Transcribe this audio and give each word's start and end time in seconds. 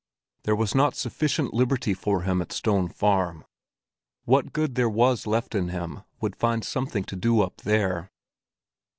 There 0.45 0.55
was 0.55 0.73
not 0.73 0.95
sufficient 0.95 1.53
liberty 1.53 1.93
for 1.93 2.23
him 2.23 2.41
at 2.41 2.51
Stone 2.51 2.87
Farm. 2.89 3.45
What 4.25 4.51
good 4.51 4.73
there 4.73 4.89
was 4.89 5.27
left 5.27 5.53
in 5.53 5.67
him 5.67 6.01
would 6.19 6.35
find 6.35 6.65
something 6.65 7.03
to 7.03 7.15
do 7.15 7.41
up 7.41 7.57
there. 7.57 8.09